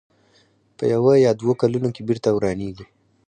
په 0.77 0.83
یوه 0.93 1.13
یا 1.25 1.31
دوو 1.39 1.53
کلونو 1.61 1.89
کې 1.95 2.01
بېرته 2.07 2.29
ورانېږي. 2.31 2.85